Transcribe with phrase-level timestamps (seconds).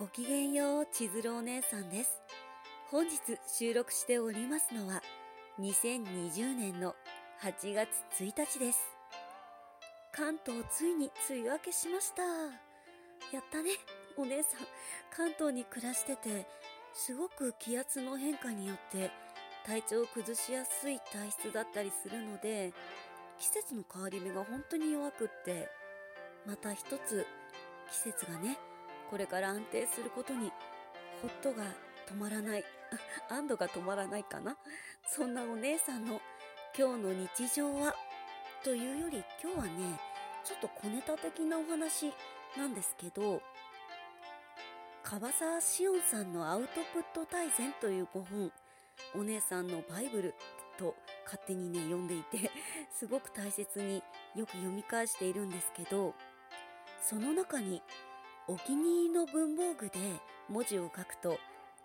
[0.00, 2.22] ごきげんよう、千鶴お姉さんです。
[2.90, 5.02] 本日収録しておりますのは、
[5.58, 6.94] 2020年の
[7.42, 8.80] 8月1日です。
[10.10, 12.22] 関東ついに梅雨明けしました。
[12.22, 13.72] やったね、
[14.16, 14.60] お姉さん。
[15.14, 16.46] 関東に暮らしてて、
[16.94, 19.10] すごく気圧の変化によって
[19.66, 22.72] 体調を崩しやすい体質だったりするので、
[23.38, 25.68] 季節の変わり目が本当に弱くって、
[26.46, 27.26] また一つ
[27.90, 28.56] 季節がね、
[29.10, 30.52] これから安定することに、
[31.20, 31.64] ホッとが
[32.08, 32.64] 止まらない、
[33.28, 34.56] 安堵が止まらないかな。
[35.04, 36.20] そんなお姉さんの
[36.78, 37.96] 今日の日常は、
[38.62, 40.00] というより今日はね、
[40.44, 42.12] ちょっと小ネタ的なお話
[42.56, 43.42] なんですけど、
[45.02, 48.52] 樺沢しおんさんのアウトプット大全という5本、
[49.16, 50.34] お姉さんのバイブル
[50.78, 52.50] と勝手にね、読んでいて、
[52.94, 54.04] すごく大切に
[54.36, 56.14] よく読み返しているんですけど、
[57.02, 57.82] その中に
[58.50, 60.00] お気に入りの文房具で
[60.48, 61.38] 文字を書くと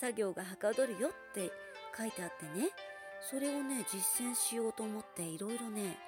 [0.00, 1.52] 作業がはかどるよって
[1.94, 2.70] 書いてあってね、
[3.20, 5.98] それをね、実践しようと思っていろいろね、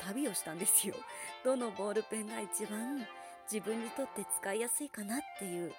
[0.00, 0.96] 旅をしたんですよ。
[1.44, 3.06] どのボールペンが一番
[3.48, 5.72] 自分にとって使いやすいかなっていう。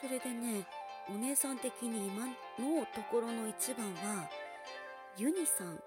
[0.00, 0.66] それでね、
[1.08, 2.26] お姉さん的に今
[2.58, 4.28] のところの一番は、
[5.16, 5.80] ユニさんの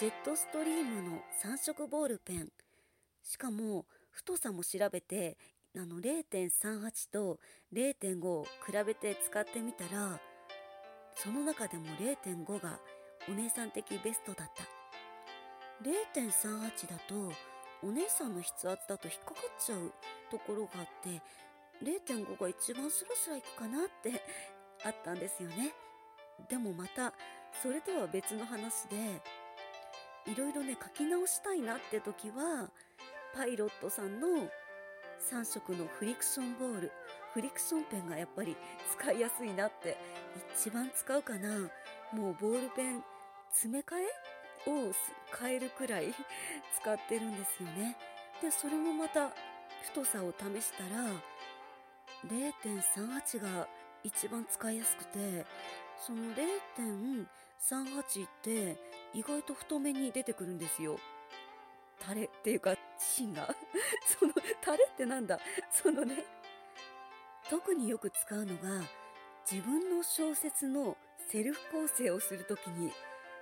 [0.00, 2.50] ジェットストリームの3色ボールペン。
[3.22, 5.36] しかも、太さも調べて
[5.76, 7.38] あの0.38と
[7.72, 10.18] 0.5を比べて使ってみたら
[11.14, 12.78] その中でも0.5が
[13.28, 14.64] お姉さん的ベストだった。
[15.82, 17.32] 0.38だと
[17.82, 19.92] お姉さんの筆圧だと引っかかっちゃう
[20.30, 21.20] ところがあって
[21.84, 24.22] 0.5が一番スラスラいくかなって
[24.84, 25.74] あったんですよね。
[26.48, 27.12] でもまた
[27.62, 29.22] それとは別の話で
[30.26, 32.70] いろいろね書き直したいなって時は
[33.34, 34.50] パイロットさんの
[35.20, 36.92] 3色のフリクションボール。
[37.32, 38.56] フリクションペンがやっぱり
[38.98, 39.96] 使いやすいなって
[40.54, 41.48] 一番使うかな。
[42.12, 43.02] もうボールペン
[43.50, 43.96] 詰め替
[44.66, 44.92] えを
[45.38, 46.14] 変えるくらい
[46.80, 47.96] 使ってるんですよね。
[48.40, 49.32] でそれもまた
[49.82, 51.10] 太さを試したら
[52.26, 53.68] 0.38が
[54.02, 55.46] 一番使いやすくて
[55.98, 58.76] その0.38って
[59.14, 60.98] 意外と太めに出てくるんですよ。
[61.98, 63.54] タレっていうか芯が。
[64.06, 64.32] その
[64.66, 65.38] タレってなんだ？
[65.70, 66.24] そのね。
[67.48, 68.82] 特によく使うのが
[69.48, 70.96] 自分の小説の
[71.28, 72.92] セルフ構成をするときに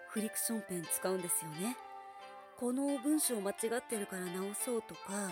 [0.09, 1.75] フリクションペン使うんですよね。
[2.59, 5.31] この文章間違ってるから直そうとか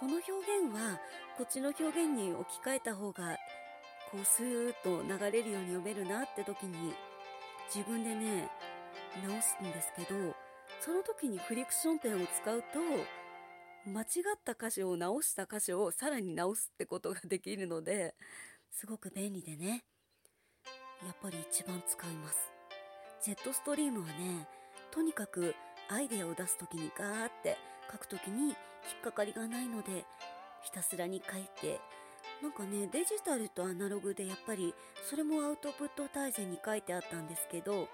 [0.00, 0.98] この表現は
[1.36, 3.36] こっちの表現に置き換えた方が
[4.10, 6.94] こうスーッと流れるように読めるなって時に
[7.72, 8.50] 自分でね
[9.22, 10.34] 直すんですけど
[10.80, 12.66] その時にフリクションペンを使うと
[13.86, 18.14] 間違った箇所を直した箇所をさらに直すってことができるので
[18.70, 19.84] すごく便利でね。
[21.04, 22.36] やっぱり一番使います。
[23.22, 24.48] ジェットストリームはね
[24.90, 25.54] とにかく
[25.88, 27.56] アイデアを出す時にガーって
[27.92, 28.54] 書く時に引っ
[29.02, 30.04] かかりがないので
[30.62, 31.80] ひたすらに書いて。
[32.42, 34.74] なんかねデジタルとアナログでやっぱり
[35.08, 37.88] それもアウトプット大全に書いてあったんですけど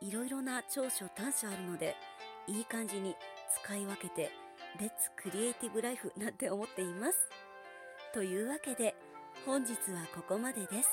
[0.00, 1.94] いろいろな長所短所あるので
[2.48, 3.14] いい感じに
[3.62, 4.32] 使い分けて
[4.80, 7.18] レッツクリエイティブライフなんて思っています。
[8.14, 8.94] というわけで
[9.44, 10.88] 本日はここまでです。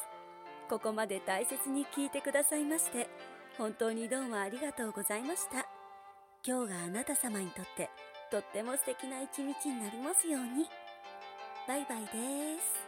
[0.69, 3.07] ここまで大切に聞いてくださいまして
[3.57, 5.67] 本当にどうもありがとうございました。
[6.45, 7.89] 今日があなた様にとって
[8.31, 10.69] とっても素敵な一日になりますように。
[11.67, 12.84] バイバイです。